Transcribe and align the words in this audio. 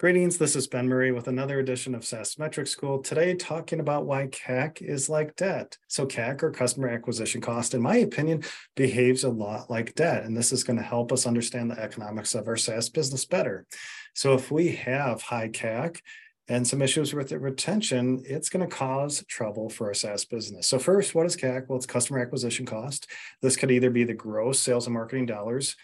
Greetings, 0.00 0.38
this 0.38 0.56
is 0.56 0.66
Ben 0.66 0.88
Murray 0.88 1.12
with 1.12 1.28
another 1.28 1.60
edition 1.60 1.94
of 1.94 2.04
SaaS 2.04 2.36
Metrics 2.36 2.72
School. 2.72 2.98
Today, 2.98 3.32
talking 3.32 3.78
about 3.78 4.06
why 4.06 4.26
CAC 4.26 4.82
is 4.82 5.08
like 5.08 5.36
debt. 5.36 5.78
So, 5.86 6.04
CAC 6.04 6.42
or 6.42 6.50
customer 6.50 6.88
acquisition 6.88 7.40
cost, 7.40 7.74
in 7.74 7.80
my 7.80 7.98
opinion, 7.98 8.42
behaves 8.74 9.22
a 9.22 9.28
lot 9.28 9.70
like 9.70 9.94
debt. 9.94 10.24
And 10.24 10.36
this 10.36 10.50
is 10.50 10.64
going 10.64 10.78
to 10.78 10.82
help 10.82 11.12
us 11.12 11.28
understand 11.28 11.70
the 11.70 11.78
economics 11.78 12.34
of 12.34 12.48
our 12.48 12.56
SaaS 12.56 12.88
business 12.88 13.24
better. 13.24 13.68
So, 14.14 14.34
if 14.34 14.50
we 14.50 14.74
have 14.74 15.22
high 15.22 15.48
CAC, 15.50 16.00
and 16.48 16.66
some 16.66 16.82
issues 16.82 17.14
with 17.14 17.30
retention, 17.30 18.20
it's 18.26 18.48
going 18.48 18.68
to 18.68 18.76
cause 18.76 19.24
trouble 19.28 19.70
for 19.70 19.86
our 19.86 19.94
SaaS 19.94 20.24
business. 20.24 20.66
So, 20.66 20.80
first, 20.80 21.14
what 21.14 21.26
is 21.26 21.36
CAC? 21.36 21.68
Well, 21.68 21.76
it's 21.76 21.86
customer 21.86 22.18
acquisition 22.18 22.66
cost. 22.66 23.08
This 23.42 23.56
could 23.56 23.70
either 23.70 23.90
be 23.90 24.02
the 24.02 24.12
gross 24.12 24.58
sales 24.58 24.88
and 24.88 24.94
marketing 24.94 25.26
dollars 25.26 25.76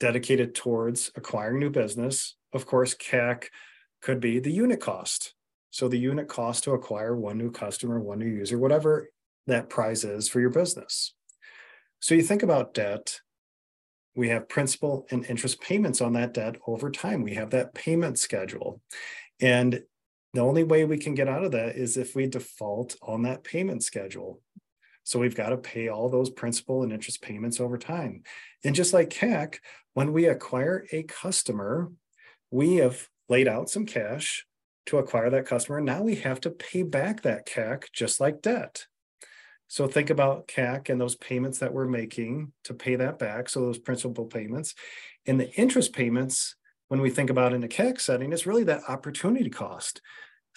dedicated 0.00 0.54
towards 0.54 1.10
acquiring 1.14 1.58
new 1.58 1.68
business. 1.68 2.37
Of 2.52 2.66
course, 2.66 2.94
CAC 2.94 3.44
could 4.00 4.20
be 4.20 4.38
the 4.38 4.52
unit 4.52 4.80
cost. 4.80 5.34
So 5.70 5.88
the 5.88 5.98
unit 5.98 6.28
cost 6.28 6.64
to 6.64 6.72
acquire 6.72 7.14
one 7.14 7.38
new 7.38 7.50
customer, 7.50 8.00
one 8.00 8.18
new 8.18 8.26
user, 8.26 8.58
whatever 8.58 9.10
that 9.46 9.68
price 9.68 10.04
is 10.04 10.28
for 10.28 10.40
your 10.40 10.50
business. 10.50 11.14
So 12.00 12.14
you 12.14 12.22
think 12.22 12.42
about 12.42 12.74
debt, 12.74 13.20
we 14.14 14.28
have 14.30 14.48
principal 14.48 15.06
and 15.10 15.24
interest 15.26 15.60
payments 15.60 16.00
on 16.00 16.14
that 16.14 16.34
debt 16.34 16.56
over 16.66 16.90
time. 16.90 17.22
We 17.22 17.34
have 17.34 17.50
that 17.50 17.74
payment 17.74 18.18
schedule. 18.18 18.80
And 19.40 19.82
the 20.34 20.40
only 20.40 20.64
way 20.64 20.84
we 20.84 20.98
can 20.98 21.14
get 21.14 21.28
out 21.28 21.44
of 21.44 21.52
that 21.52 21.76
is 21.76 21.96
if 21.96 22.14
we 22.14 22.26
default 22.26 22.96
on 23.02 23.22
that 23.22 23.44
payment 23.44 23.82
schedule. 23.82 24.40
So 25.04 25.18
we've 25.18 25.34
got 25.34 25.50
to 25.50 25.56
pay 25.56 25.88
all 25.88 26.08
those 26.08 26.30
principal 26.30 26.82
and 26.82 26.92
interest 26.92 27.22
payments 27.22 27.60
over 27.60 27.78
time. 27.78 28.22
And 28.64 28.74
just 28.74 28.92
like 28.92 29.10
CAC, 29.10 29.58
when 29.94 30.12
we 30.12 30.26
acquire 30.26 30.84
a 30.92 31.04
customer, 31.04 31.90
we 32.50 32.76
have 32.76 33.08
laid 33.28 33.48
out 33.48 33.70
some 33.70 33.86
cash 33.86 34.46
to 34.86 34.98
acquire 34.98 35.30
that 35.30 35.46
customer. 35.46 35.78
And 35.78 35.86
Now 35.86 36.02
we 36.02 36.16
have 36.16 36.40
to 36.42 36.50
pay 36.50 36.82
back 36.82 37.22
that 37.22 37.46
CAC 37.46 37.84
just 37.92 38.20
like 38.20 38.42
debt. 38.42 38.86
So 39.66 39.86
think 39.86 40.08
about 40.08 40.48
CAC 40.48 40.88
and 40.88 40.98
those 40.98 41.16
payments 41.16 41.58
that 41.58 41.74
we're 41.74 41.86
making 41.86 42.52
to 42.64 42.74
pay 42.74 42.96
that 42.96 43.18
back. 43.18 43.50
So 43.50 43.60
those 43.60 43.78
principal 43.78 44.24
payments 44.24 44.74
and 45.26 45.38
the 45.38 45.52
interest 45.52 45.92
payments, 45.92 46.56
when 46.88 47.02
we 47.02 47.10
think 47.10 47.28
about 47.28 47.52
in 47.52 47.62
a 47.62 47.68
CAC 47.68 48.00
setting, 48.00 48.32
is 48.32 48.46
really 48.46 48.64
that 48.64 48.88
opportunity 48.88 49.50
cost 49.50 50.00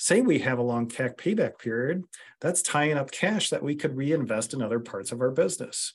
say 0.01 0.19
we 0.19 0.39
have 0.39 0.57
a 0.57 0.63
long 0.63 0.87
CAC 0.87 1.15
payback 1.15 1.59
period, 1.59 2.03
that's 2.39 2.63
tying 2.63 2.97
up 2.97 3.11
cash 3.11 3.51
that 3.51 3.61
we 3.61 3.75
could 3.75 3.95
reinvest 3.95 4.51
in 4.51 4.61
other 4.61 4.79
parts 4.79 5.11
of 5.11 5.21
our 5.21 5.29
business. 5.29 5.93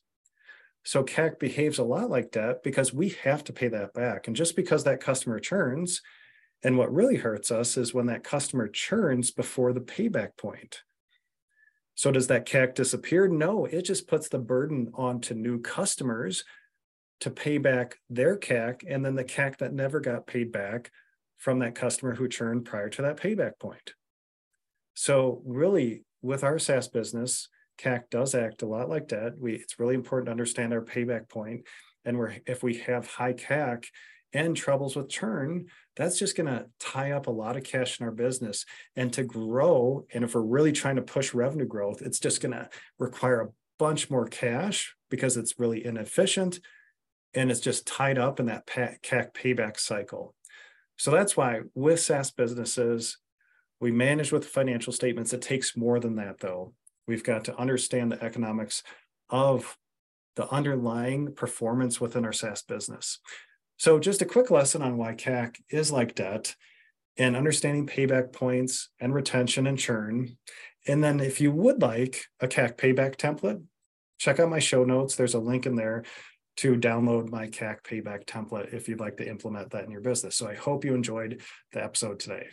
So 0.87 1.03
CAC 1.03 1.41
behaves 1.41 1.79
a 1.79 1.85
lot 1.85 2.11
like 2.11 2.31
debt 2.31 2.63
because 2.63 2.95
we 2.95 3.09
have 3.25 3.43
to 3.45 3.53
pay 3.53 3.67
that 3.67 3.93
back. 3.93 4.29
And 4.29 4.37
just 4.37 4.55
because 4.55 4.85
that 4.85 5.01
customer 5.01 5.41
churns, 5.41 6.01
and 6.63 6.79
what 6.79 6.95
really 6.95 7.17
hurts 7.17 7.51
us 7.51 7.77
is 7.77 7.93
when 7.93 8.07
that 8.07 8.23
customer 8.23 8.69
churns 8.69 9.33
before 9.33 9.73
the 9.73 9.81
payback 9.81 10.37
point. 10.39 10.83
So 11.97 12.13
does 12.13 12.29
that 12.29 12.47
CAC 12.47 12.77
disappear? 12.77 13.27
No, 13.27 13.65
it 13.65 13.83
just 13.83 14.07
puts 14.07 14.29
the 14.29 14.39
burden 14.39 14.93
onto 14.95 15.35
new 15.35 15.61
customers 15.61 16.45
to 17.19 17.31
pay 17.31 17.59
back 17.59 17.97
their 18.09 18.37
CAC 18.37 18.85
and 18.89 19.05
then 19.05 19.17
the 19.17 19.25
CAC 19.25 19.59
that 19.59 19.73
never 19.73 19.99
got 19.99 20.29
paid 20.29 20.53
back 20.53 20.93
from 21.37 21.59
that 21.59 21.75
customer 21.75 22.15
who 22.15 22.29
churned 22.29 22.65
prior 22.65 22.91
to 22.91 23.03
that 23.03 23.17
payback 23.17 23.59
point. 23.59 23.95
So 24.95 25.43
really 25.45 26.05
with 26.23 26.45
our 26.45 26.61
SaaS 26.61 26.87
business, 26.87 27.49
CAC 27.79 28.11
does 28.11 28.35
act 28.35 28.63
a 28.63 28.67
lot 28.67 28.89
like 28.89 29.09
debt. 29.09 29.33
We, 29.39 29.55
it's 29.55 29.79
really 29.79 29.95
important 29.95 30.27
to 30.27 30.33
understand 30.33 30.73
our 30.73 30.83
payback 30.83 31.29
point. 31.29 31.67
And 32.05 32.19
we're, 32.19 32.37
if 32.47 32.63
we 32.63 32.79
have 32.79 33.07
high 33.07 33.33
CAC 33.33 33.87
and 34.33 34.57
troubles 34.57 34.97
with 34.97 35.09
churn, 35.09 35.67
that's 35.97 36.19
just 36.19 36.37
going 36.37 36.47
to 36.47 36.67
tie 36.79 37.13
up 37.13 37.27
a 37.27 37.33
lot 37.33 37.57
of 37.57 37.65
cash 37.65 38.01
in 38.01 38.07
our 38.07 38.13
business. 38.13 38.65
And 38.95 39.13
to 39.15 39.25
grow, 39.25 40.07
and 40.13 40.25
if 40.25 40.35
we're 40.35 40.43
really 40.43 40.73
trying 40.73 40.97
to 40.97 41.03
push 41.03 41.35
revenue 41.35 41.67
growth, 41.67 42.03
it's 42.03 42.21
just 42.21 42.41
going 42.41 42.53
to 42.53 42.69
require 42.99 43.41
a 43.41 43.49
bunch 43.79 44.11
more 44.11 44.27
cash 44.27 44.95
because 45.11 45.37
it's 45.37 45.59
really 45.59 45.85
inefficient 45.85 46.61
and 47.35 47.51
it's 47.51 47.61
just 47.61 47.87
tied 47.87 48.19
up 48.19 48.41
in 48.41 48.47
that 48.47 48.67
CAC 48.67 49.33
payback 49.35 49.79
cycle. 49.79 50.35
So 50.97 51.11
that's 51.11 51.37
why 51.37 51.61
with 51.75 52.01
SaaS 52.01 52.31
businesses, 52.31 53.19
we 53.81 53.93
manage 53.93 54.33
with 54.33 54.47
financial 54.47 54.93
statements. 54.93 55.33
It 55.33 55.43
takes 55.43 55.77
more 55.77 56.01
than 56.01 56.17
that, 56.17 56.41
though. 56.41 56.73
We've 57.07 57.25
got 57.25 57.45
to 57.45 57.59
understand 57.59 58.13
the 58.13 58.23
economics 58.23 58.83
of 59.31 59.77
the 60.37 60.49
underlying 60.53 61.35
performance 61.35 62.01
within 62.01 62.25
our 62.25 62.33
SaaS 62.33 62.63
business. 62.63 63.19
So, 63.79 63.99
just 63.99 64.23
a 64.23 64.27
quick 64.27 64.51
lesson 64.51 64.83
on 64.83 64.97
why 64.97 65.15
CAC 65.15 65.57
is 65.71 65.93
like 65.93 66.15
debt 66.15 66.55
and 67.19 67.37
understanding 67.37 67.87
payback 67.87 68.33
points 68.33 68.91
and 69.01 69.15
retention 69.15 69.67
and 69.67 69.79
churn. 69.79 70.37
And 70.87 71.03
then, 71.03 71.21
if 71.21 71.41
you 71.41 71.53
would 71.53 71.83
like 71.83 72.25
a 72.41 72.49
CAC 72.49 72.77
payback 72.77 73.17
template, 73.17 73.63
check 74.19 74.41
out 74.41 74.51
my 74.51 74.59
show 74.59 74.85
notes. 74.85 75.17
There's 75.17 75.35
a 75.35 75.39
link 75.39 75.67
in 75.67 75.75
there 75.75 76.05
to 76.59 76.75
download 76.75 77.31
my 77.31 77.47
CAC 77.49 77.83
payback 77.83 78.25
template 78.25 78.73
if 78.73 78.89
you'd 78.89 79.01
like 79.01 79.19
to 79.19 79.29
implement 79.29 79.71
that 79.71 79.85
in 79.85 79.91
your 79.91 80.01
business. 80.01 80.37
So 80.37 80.49
I 80.49 80.55
hope 80.55 80.85
you 80.85 80.95
enjoyed 80.95 81.43
the 81.73 81.85
episode 81.85 82.19
today. 82.19 82.47